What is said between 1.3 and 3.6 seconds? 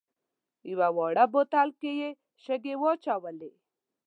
بوتل کې یې شګې واچولې.